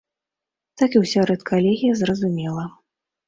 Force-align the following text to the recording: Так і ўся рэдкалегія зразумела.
Так 0.81 0.91
і 0.99 1.01
ўся 1.03 1.25
рэдкалегія 1.31 1.93
зразумела. 2.01 2.63